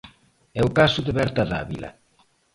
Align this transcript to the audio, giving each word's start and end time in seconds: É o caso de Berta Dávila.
É 0.59 0.61
o 0.67 0.73
caso 0.77 0.99
de 1.03 1.15
Berta 1.19 1.43
Dávila. 1.51 1.89